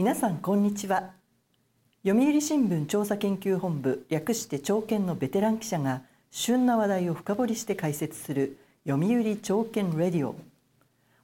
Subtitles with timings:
[0.00, 1.10] 皆さんこんにちは。
[2.06, 8.56] 読売新聞調査研究本部略して朝見のベテラン記者が旬な話題を深掘りして解説する
[8.88, 10.36] 読売朝見レディオ。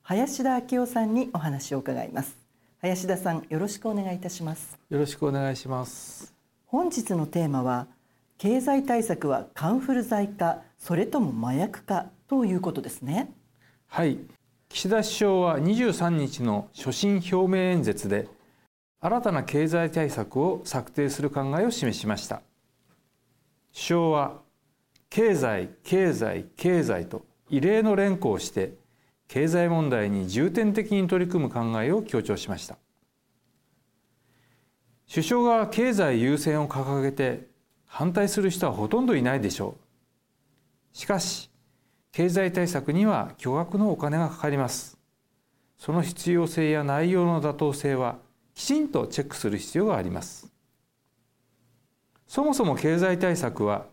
[0.02, 2.36] 林田明夫さんにお話を伺います。
[2.82, 4.78] 林田さんよろしくお願いいたします。
[4.90, 6.34] よろしくお願いします。
[6.66, 7.86] 本日のテーマは
[8.36, 13.32] 経済対策はカンフル剤かそれとも麻薬かということですね。
[13.86, 14.18] はい。
[14.68, 18.28] 岸田首相は23日の所信表明演説で
[19.06, 22.42] 新たな経済対策を策定する考えを示しました。
[23.72, 24.40] 首相は
[25.08, 28.74] 経済経済経済と異例の連呼をして
[29.28, 32.78] 経済問題に重点的に取り組む考えを強調しました。
[35.08, 37.46] 首相が経済優先を掲げて
[37.86, 39.76] 反対する人はほとんどいないでしょ
[40.92, 40.96] う。
[40.96, 41.48] しかし
[42.10, 44.98] 経済対策には巨額のお金がかかります。
[45.78, 48.25] その必要性や内容の妥当性は
[48.56, 50.50] きちんとチェックする必要があります。
[52.26, 53.84] そもそも経済対策は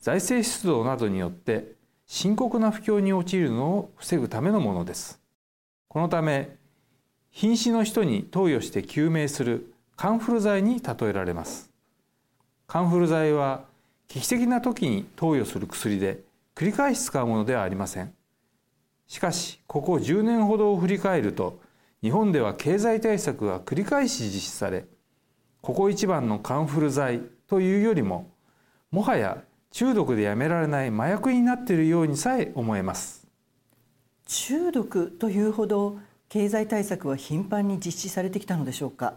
[0.00, 1.72] 財政出動などによって
[2.06, 5.20] 深刻な不況に陥るのを防ぐためのものです。
[5.88, 6.56] このため
[7.30, 11.70] 瀕死の人に投与して救命するカンフル剤に例えられます。
[12.66, 13.64] カンフル剤は
[14.08, 16.20] 危機的な時に投与する薬で
[16.54, 18.14] 繰り返し使うものではありません。
[19.08, 21.65] しかしここ10年ほどを振り返ると
[22.06, 24.84] 日本では経済対策が繰り返し実施され
[25.60, 28.30] ここ一番のカンフル剤というよりも
[28.92, 33.26] もはや中毒でやめられない麻薬になっているようにさえ思えます。
[34.24, 39.14] 中毒というほど経済対策は頻繁に実施されてきたのでしょうか？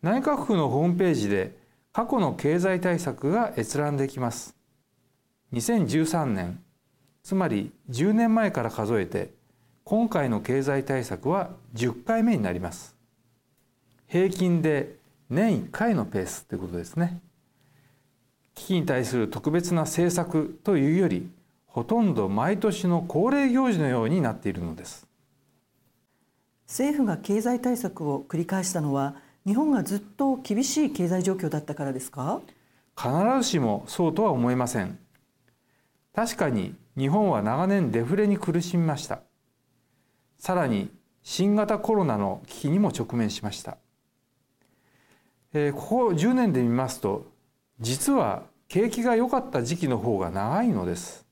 [0.00, 1.54] 内閣府のホームページで
[1.92, 4.56] 過去の経済対策が閲覧できます。
[5.52, 6.64] 2013年
[7.22, 9.38] つまり10年前から数えて
[9.90, 12.94] 今回の経済対策は10回目になります。
[14.06, 14.94] 平均で
[15.28, 17.20] 年1回のペースということですね。
[18.54, 21.28] 危機に対する特別な政策というより
[21.66, 25.08] ほとんど毎年の恒例行事のようになっているのです。
[26.68, 32.40] 政府が経済対策を繰り返したのは日本がずっと厳しい経済状況だったからですか？
[32.96, 33.10] 必
[33.42, 35.00] ずしもそうとは思えません
[36.14, 39.22] 確かに日本は長年デフレに苦しみました
[40.40, 40.90] さらに
[41.22, 43.76] 新型コロナの危機にも直面しました、
[45.52, 47.26] えー、ここ10年で見ますと
[47.78, 51.26] 実は景気が良かった時期の方が長いのです。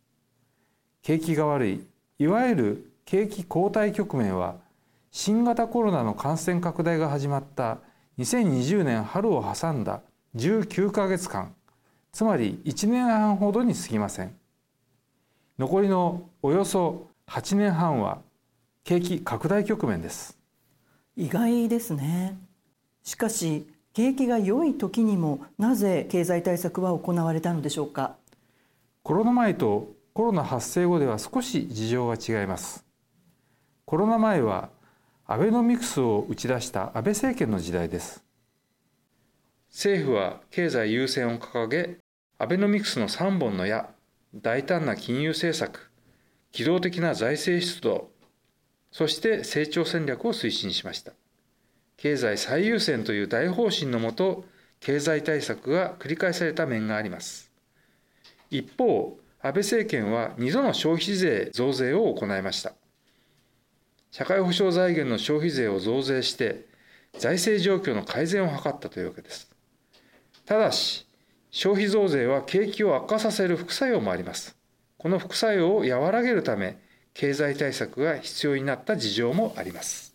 [1.02, 1.86] 景気が悪い
[2.18, 4.56] いわゆる景気後退局面は
[5.10, 7.78] 新型コロナの感染拡大が始まった
[8.18, 10.02] 2020年春を挟んだ
[10.36, 11.54] 19ヶ月間
[12.12, 14.36] つまり1年半ほどに過ぎません。
[15.58, 18.20] 残りのおよそ8年半は
[18.88, 20.38] 景気拡大局面です。
[21.14, 22.38] 意外ですね。
[23.02, 28.16] しかし景気が良い時にもなぜ経済対策は行われたのでしょうか？
[29.02, 32.86] コロナ前とコロナ発生後では少し事情が違います。
[33.84, 34.70] コロナ前は
[35.26, 38.24] アベノミクスを打ち出した安倍政権の時代です。
[39.68, 41.98] 政府は経済優先を掲げ
[42.38, 43.90] アベノミクスの3本の矢
[44.34, 45.90] 大胆な金融政策
[46.52, 48.16] 機動的な財政出動
[48.90, 51.12] そして成長戦略を推進しました
[51.96, 54.44] 経済最優先という大方針のもと
[54.80, 57.50] 経済対策が繰り返された面があります
[58.50, 62.72] 一方安倍政権は2度の消費税増税を行いました
[64.10, 66.66] 社会保障財源の消費税を増税して
[67.18, 69.50] 財政状況の改善を図ったというわけです。
[70.46, 71.06] ただし、
[71.50, 74.56] 消費増税は景気を悪化させる副作用もあります。
[74.98, 76.78] この副作用を和らげるため、
[77.18, 80.14] 経済対策が必要になった事情もあります。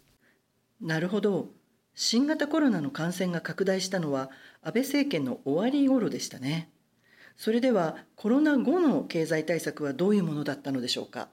[0.80, 1.50] なるほど。
[1.96, 4.32] 新型コロナの感染が拡大したのは
[4.62, 6.70] 安倍政権の終わり頃でしたね。
[7.36, 11.28] それではコロナ後の経済対策はどういうものだったのでしょうか？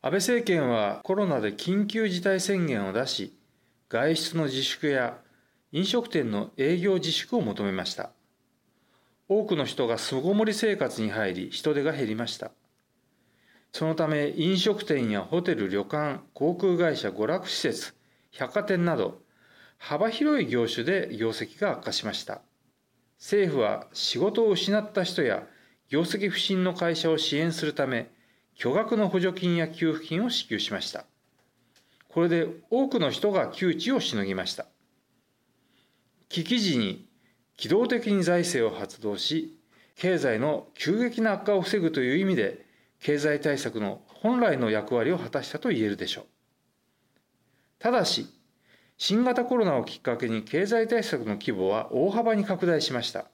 [0.00, 3.36] 安倍政権はコロナで緊急事態宣言を出し
[3.90, 5.18] 外出の自粛や
[5.72, 8.12] 飲食店の営業自粛を求めました
[9.28, 12.50] 多くの人が巣ごもり生活に入り人手が減りました
[13.74, 17.92] そのため飲食店やホテル旅館航空会社娯楽施設
[18.30, 19.20] 百貨店など
[19.76, 22.40] 幅広い業種で業績が悪化しました
[23.18, 25.42] 政府は仕事を失った人や
[25.90, 28.10] 業績不振の会社を支援するため
[28.54, 31.04] 巨額の補助金や給付金を支給しました。
[32.08, 34.66] これで多くの人が窮地をしのぎました。
[36.28, 37.08] 危機時に
[37.56, 39.58] 機動的に財政を発動し、
[39.96, 42.63] 経済の急激な悪化を防ぐという意味で、
[43.04, 46.24] 経済対策の本来の役割を果たしたと言えるでしょう。
[47.78, 48.28] ただし、
[48.96, 53.26] 新型コロナをきっかけに経済対策の規模は大幅に拡大しました。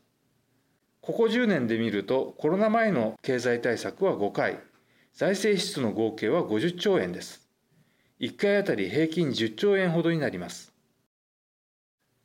[1.00, 4.58] ここ10年で見るとコロナ前の経済対策は5回。
[5.14, 7.48] 財政支出の合計は50兆円です。
[8.18, 10.72] 1回あたり平均10兆円ほどになります。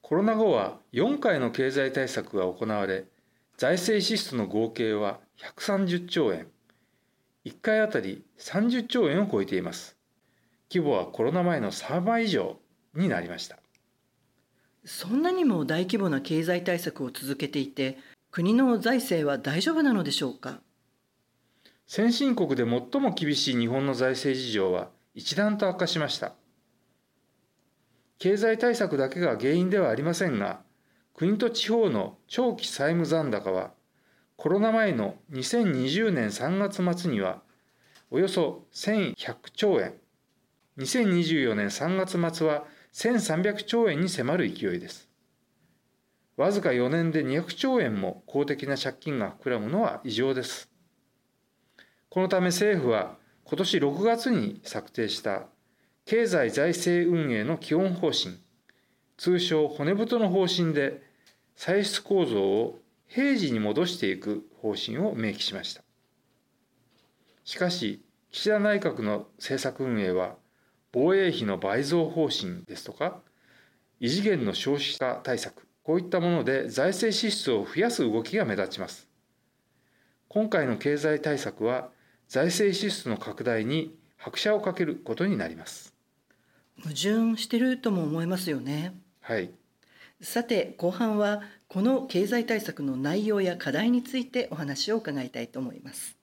[0.01, 3.06] コロナ後は4回の経済対策が行われ
[3.57, 6.48] 財政支出の合計は130兆円。
[7.45, 9.95] 1回あたり30兆円を超えています。
[10.71, 12.57] 規模はコロナ前の3倍以上
[12.95, 13.59] になりました。
[14.83, 17.97] そんなにも大規模な経済対策を続けていて
[18.31, 20.59] 国の財政は大丈夫なのでしょうか？
[21.88, 26.33] 先進国で最も厳しい日本の財政事情は一段と悪化しました。
[28.18, 30.62] 経済対策だけが原因ではありませんが
[31.13, 33.71] 国と地方の長期債務残高は
[34.37, 37.41] コロナ前の2020年3月末には
[38.11, 39.95] およそ1100兆円。
[40.77, 45.09] 2024年3月末は1300兆円に迫る勢いです。
[46.37, 50.69] わずか4年で200兆円も公的な借金が膨らむのは異常です。
[52.09, 55.47] このため政府は今年6月に策定した
[56.05, 58.38] 経済財政運営の基本方針
[59.17, 61.01] 通称骨太の方針で
[61.55, 65.83] 歳出構造を平時に戻していく方針を明記しました。
[67.43, 70.35] しかし岸田内閣の政策運営は
[70.91, 73.21] 防衛費の倍増方針ですとか
[73.99, 79.07] 異次元の少子化対策こういったもので財政支出を増やす動きが目立ちます。
[80.27, 81.91] 今回の経済対策は
[82.27, 85.93] 財政支出の拡大に拍車をかけることになります。
[86.81, 88.95] 矛盾してるとも思いますよね。
[89.21, 89.51] はい
[90.25, 96.18] さて後半はこの経済対策の内容や課題についてお話を伺いたいと思います。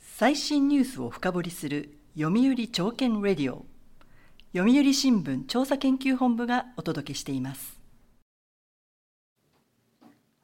[0.00, 3.64] 最新ニュースを深掘りする読売朝券レディオ。
[4.52, 7.80] 読売新聞調査研究本部がお届けしています。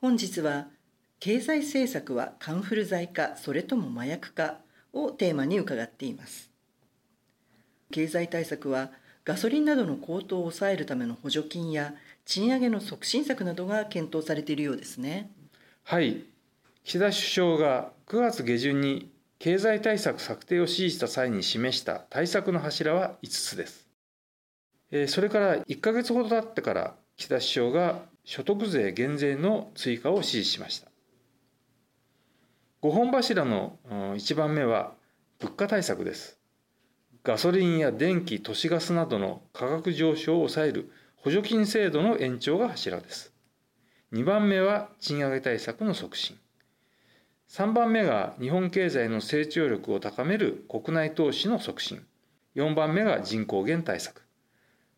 [0.00, 0.68] 本日は
[1.18, 4.60] 経済政策はカンフル剤かそれとも麻薬か
[4.92, 6.50] をテーマに伺っています。
[7.90, 8.90] 経済対策は
[9.24, 11.94] ガソリンなどの高騰を抑えるための補助金や
[12.24, 15.30] 賃上げの促進策などが検討されているようですね。
[15.84, 16.24] はい。
[16.84, 23.86] 岸田首相が9月下旬に経済対策策定を指示した際に示した対策の柱は5つです。
[25.12, 30.87] それから1か月ほど経ってから岸田首相が所得税減税の追加を指示しました。
[32.80, 34.94] 5本柱の1番目は
[35.40, 36.38] 物価対策です。
[37.24, 43.32] ガソリンや電気都市ガスなどの価格上昇を抑える補助金制度の延長が柱です。
[44.12, 46.38] 2番目は賃上げ対策の促進。
[47.48, 52.06] 3番目が日本経済の成長力を高める国内投資の促進。
[52.54, 54.22] 4番目が人口減対策。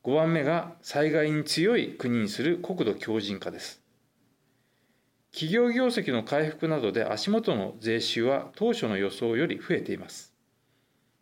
[0.04, 3.79] 5番目が災害に強い国にする国土強靭化です。
[5.32, 10.32] 企業業績の回復などで足元の税収は当初の予想より増えています。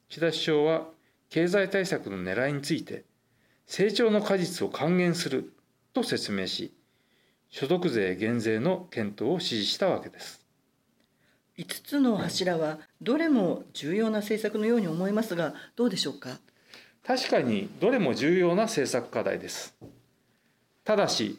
[0.09, 0.89] 岸田首相は
[1.29, 3.05] 経済対策の狙いについて
[3.67, 5.53] 成長の果実を還元する
[5.93, 6.73] と説明し
[7.50, 10.41] 所得税減税の検討を指示したわけです。
[11.59, 16.38] 5つの柱はどれも重要な政策のように思いますがどうでしょうか？
[17.07, 19.75] 確かにどれも重要な政策課題です。
[20.85, 21.38] ただし、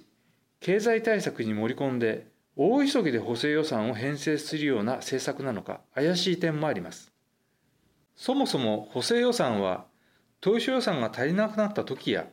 [0.60, 7.12] 経済対策に盛り込んで大急ぎで補正予算を編成するような政策なのか怪しい点もあります。
[8.16, 9.86] そもそも補正予算は
[10.42, 12.28] 当初予算が足りなくなった時や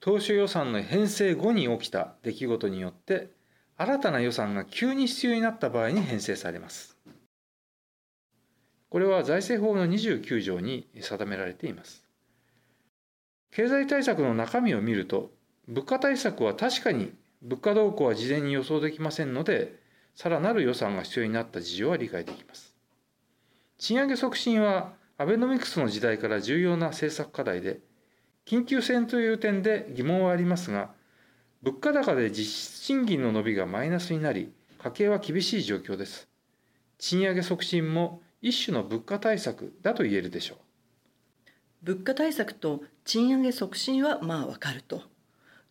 [0.00, 3.30] 当初予算の編成後に起きた出来事によって
[3.76, 6.98] 新たな予算が急に必要になった場合に編成されます。
[8.88, 12.04] これは財政法の29条に定められています。
[13.52, 15.30] 経済対策の中身を見ると
[15.68, 17.12] 物価対策は確かに
[17.42, 19.80] 物価動向は事前に予想できませんので
[20.14, 22.74] さらなる予算が必要になった事情は理解できます。
[23.78, 27.80] 賃上げ促進はアベノミクスの時代から重要な政策課題で
[28.46, 30.90] 緊急性という点で疑問はありますが
[31.62, 36.28] 物価高で実質賃金の伸びがマイナスになり家計は厳しい状況です。
[36.98, 40.58] 賃上げ促進も一種の物価対策だと言えるでしょう。
[41.82, 45.02] 物価対策と賃上げ促進はまあわかると。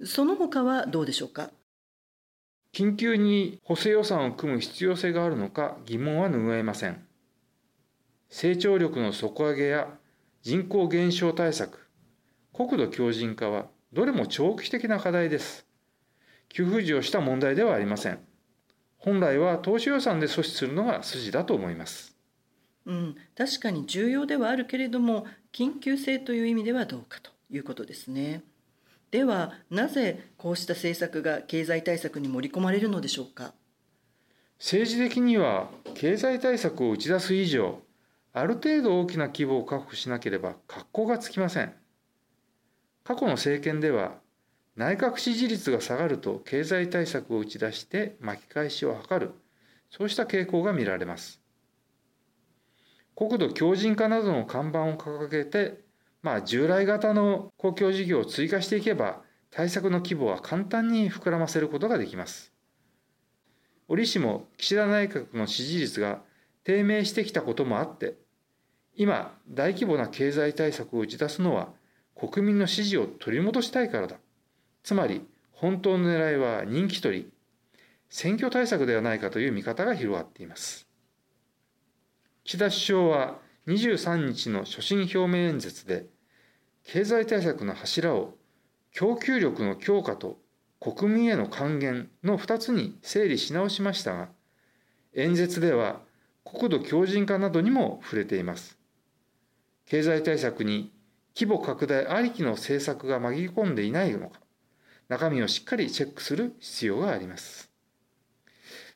[0.04, 1.51] その他はどうでしょうか？
[2.74, 7.06] 緊急に補正予算を組む必要性があるのか疑問は拭えません
[8.30, 9.88] 成長力の底上げや
[10.42, 11.90] 人口減少対策
[12.54, 15.66] 国土強靭化はどれも長期的な課題です
[16.50, 18.32] 急浮上した問題ではありません
[19.01, 22.16] 本来は当初予算で阻止するのが筋だと思います。
[22.86, 28.44] うん、確かに重要ではあるけれども緊急性という意味ではどうかということですね。
[29.12, 33.53] ではなぜこうした政策が経済対策に盛り込まれるのでしょうか？
[34.58, 37.82] 政治的には経済対策を打ち出す以上
[38.32, 41.74] ある程度大きな規模を確保しなければ格好がつきません
[43.03, 44.13] 過去の政権では
[44.75, 49.32] 内閣支持率が下がると経済対策を打ち出して巻き返しを図る
[49.89, 51.41] そうした傾向が見られます
[53.15, 55.80] 国土強靭化などの看板を掲げて
[56.22, 62.51] まあ従来型の公共事業を追加していけば対策の規模は簡単に膨らませることができます。
[63.88, 66.22] 折しも岸田内閣の支持率が
[66.63, 68.16] 低迷してきたこともあって
[68.96, 71.70] 今大規模な経済対策を打ち出すのは
[72.16, 74.18] 国民の支持を取り戻したいからだ。
[74.84, 77.32] つまり本当の狙いは人気取り
[78.10, 80.88] 選挙対策ではないかという見方が広がっています。
[82.44, 86.08] 岸田首相は23日の所信表明演説で
[86.84, 88.36] 経済対策の柱を
[88.91, 90.38] 供給力の強化と
[90.80, 94.30] 国民への還元の2つに整理し直しましたが
[95.13, 96.01] 演説では
[96.44, 98.77] 国土強靭化などにも触れています。
[99.86, 100.91] 経済対策に
[101.36, 104.39] 規模拡大ありきの政策が紛れ込んでいないのか
[105.08, 107.70] 中身をしっかりチェックする必要があります。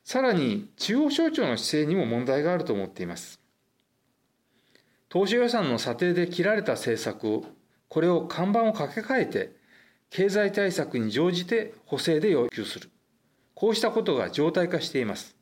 [0.02, 3.40] さらに中央省庁の姿勢にも問題があると思っています。
[5.08, 7.44] 当初予算の査定で切られた政策を
[7.88, 9.52] これを看板を掛け替えて
[10.10, 12.90] 経済対策に乗じて補正で要求する。
[13.54, 15.36] こうしたことが常態化しています。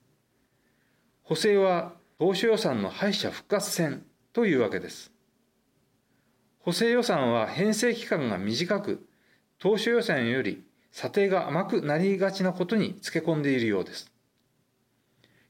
[1.23, 5.13] 補正は当初予算の敗者復活戦というわけです。
[6.61, 9.07] 補正予算は編成期間が短く
[9.59, 14.11] 当初予算より査定が甘くなりがちなことにつけ込んでいるようです。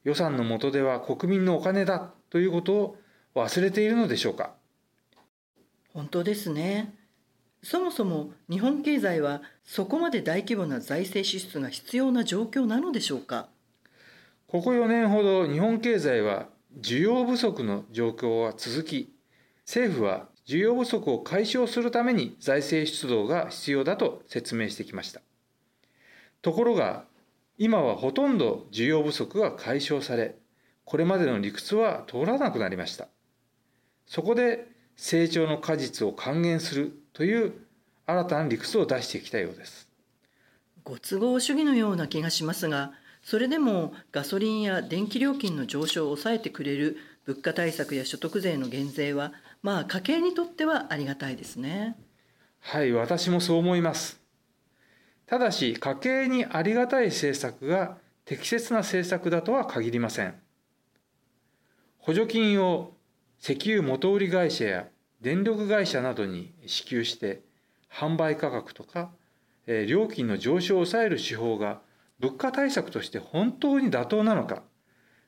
[0.05, 2.97] 予算の下では国民のお金だということを
[3.35, 4.55] 忘れているのでしょうか？
[5.93, 6.95] 本当ですね。
[7.63, 13.49] そもそも日本経済はそこまで大規模な財政支出が必要な状況なのでしょうか？
[14.47, 16.47] ここ4年ほど日本経済は
[16.81, 19.13] 需要不足の状況は続き
[19.65, 25.23] 政府は需要不足を解消するために財政出動が必要だと説明してきました。
[26.43, 27.05] ところが
[27.57, 30.37] 今はほとんど需要不足が解消され
[30.85, 33.09] これまでの理屈は通らなくなりました
[34.07, 37.53] そこで成長の果実を還元するという
[38.07, 39.89] 新たな理屈を出してきたようです。
[40.85, 42.93] ご都合主義のような気がしますが
[43.23, 49.33] それでもガソリンや電気料金の上昇を抑えてくれる物価対策や所得税の減税は
[49.63, 51.97] まあ家計にとってはありがたいですね。
[52.61, 54.21] はい私もそう思います。
[55.27, 57.97] ただし家計にありがたい政策が
[58.27, 60.35] 適切な政策だとは限りません。
[61.99, 62.94] 補助金を
[63.47, 64.87] 石油元売り会社や
[65.21, 67.43] 電力会社などに支給して
[67.93, 69.11] 販売価格とか
[69.67, 71.83] 料金の上昇を抑える手法が
[72.21, 74.63] 物価対策として本当に妥当なのか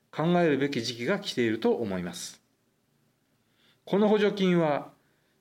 [0.09, 2.41] 考えるべき時期が来ていると思います。
[3.85, 4.89] この補助金は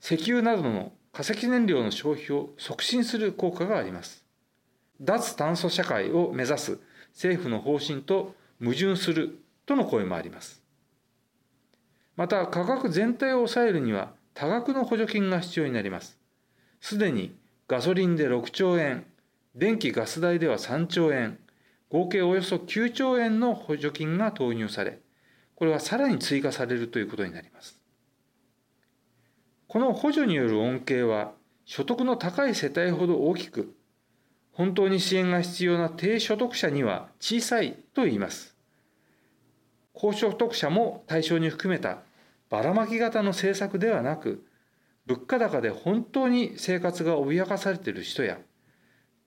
[0.02, 4.22] 石油などの化石燃料の消費を促進する効果があります。
[5.00, 6.78] 脱炭素社会を目指す
[7.14, 10.65] 政府の方針と矛盾するとの声もあります。
[12.16, 16.18] また価格全体を抑えるには多額の補助金が必要になります。
[16.80, 17.36] すでに
[17.68, 19.06] ガソリンで6兆円
[19.54, 21.38] 電気・ガス代では3兆円
[21.88, 25.00] 合計およそ9兆円の補助金が投入され
[25.54, 27.80] これはさらに追加されるということになります。
[29.68, 31.32] この補助による恩恵は
[31.64, 33.74] 所得の高い世帯ほど大きく
[34.52, 38.56] 本当に支援が必要な低所得者には小さいと言います。
[39.92, 42.02] 高所得者も対象に含めた
[42.48, 44.46] ばらまき型の政策ではなく
[45.06, 48.38] 物価高で本当に生活が脅かされている人や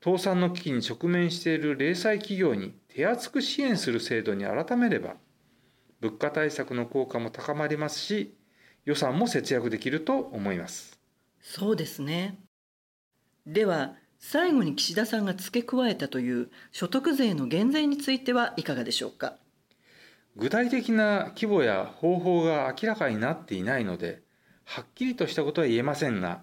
[0.03, 5.15] 倒産の危機に直面している零細企業に手厚く支援する制度に改めれば
[6.01, 8.35] 物価対策の効果も高まりますし
[8.85, 10.99] 予算も節約できると思います。
[11.41, 12.39] そうですね。
[13.45, 19.37] では最後に岸田さんが付け加えたという所得税の減税についてはいかがでしょうか。
[20.39, 24.21] 具体的な規模や方法が明らかになっていないので
[24.63, 26.41] はっきりとしたことは言えませんが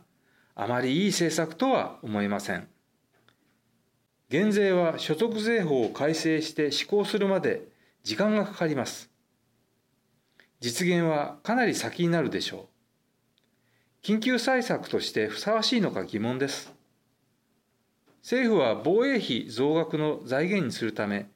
[0.54, 2.66] あまりいい政策とは思えません。
[4.28, 7.68] 減税は所得税法を改正して施行するまで
[8.02, 9.10] 時間がかかります。
[10.60, 12.68] 実現はかなり先になるでしょ
[14.02, 14.06] う。
[14.06, 16.72] 緊急対策としてふさわしいのか疑問です。
[18.22, 21.28] 政府は防衛費増額の財源にするため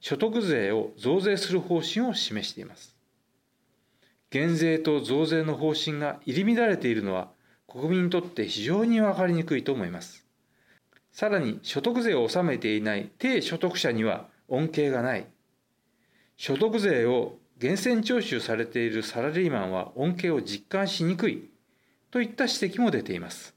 [0.00, 2.96] 所得税を増税する方針を示しています。
[4.30, 7.28] 減税と増税の方針が入り乱れているのは
[7.66, 10.24] 国民にとって非常に分かりにくいと思います。
[11.12, 15.26] さらに所得税を納めていない低所得者には恩恵がない。
[16.36, 21.50] 所得税を源泉徴収されているサラリーマンは恩恵を実感しにくい
[22.10, 23.54] といった指摘も出ています。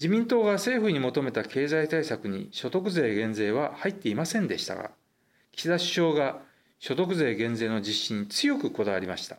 [0.00, 4.92] 自民党が政府に求めた経済対策に所得税減税は入っていませんでしたが
[5.52, 6.38] 岸田首相が
[6.78, 9.36] 所得税減税の実施に強くこだわりました。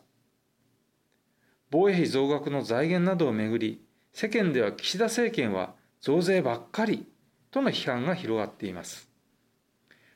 [1.72, 3.80] 防衛費増額の財源などをめぐり
[4.12, 7.06] 世間では岸田政権は増税ばっかり
[7.50, 9.08] との批判が広がっています。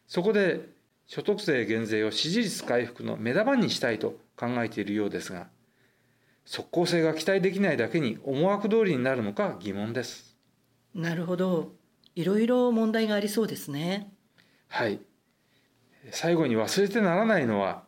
[0.07, 0.61] そこで
[1.09, 5.49] 所得税減税を支持率回復の目玉にしたいと考えているようですが
[6.45, 10.36] 即効性が期待できないだけに思惑通りになるのか疑問です。
[10.97, 11.75] なるほど。
[12.15, 14.11] いろいろ問題がありそうですね。
[14.69, 14.99] はい。
[16.11, 17.85] 最後に忘れてならないのは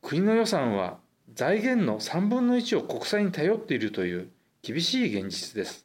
[0.00, 0.98] 国の予算は
[1.32, 4.30] 財源の3分の1を国債に頼っているという
[4.62, 5.84] 厳しい現実です。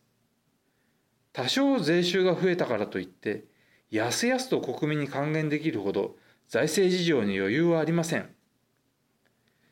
[1.34, 3.46] 多少税収が増えたからといって
[3.90, 8.30] やすやすと国民に還元できるほど財政事情に余裕はありません。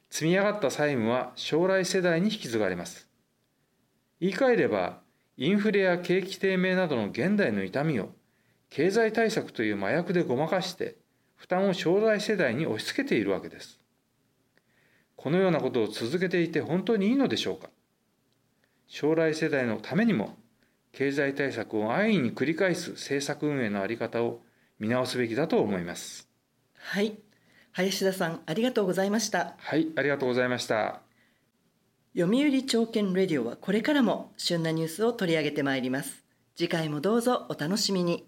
[0.09, 3.07] 積み上がった債務は将来世代に引き継がれます。
[4.19, 5.05] 言い換えれば
[5.37, 8.09] インフレや景気低迷などの現代の痛みを
[8.69, 10.95] 経済対策という麻薬でごまかして
[11.35, 13.79] 負担を将来世代に押し付けているわけです。
[15.15, 17.69] このようなことを続けていて本当にいいのでしょうか
[18.87, 20.37] 将来世代のためにも
[20.91, 24.41] 経済対策を安易に繰り返す政策運営の在り方を
[24.79, 26.27] 見直すべきだと思います。
[26.77, 27.17] はい。
[27.73, 29.55] 林田さん、ありがとうございました。
[29.59, 31.06] はい、ありがとうございました。
[32.19, 36.23] 読売朝券レディオはこれからも旬なニュースを取り上げてまいります。
[36.55, 38.27] 次回もどうぞお楽しみに。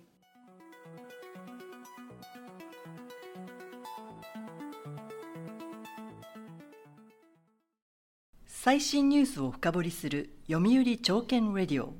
[8.46, 11.96] 最新ニュースを深掘りする読売朝券レディオ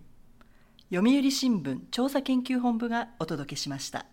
[0.94, 4.06] 読売新聞調査研究本部がお届けしました。